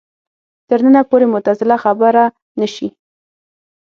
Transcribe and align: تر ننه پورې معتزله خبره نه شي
تر 0.67 0.79
ننه 0.85 1.01
پورې 1.09 1.25
معتزله 1.33 1.77
خبره 1.83 2.23
نه 2.59 2.67
شي 2.73 2.87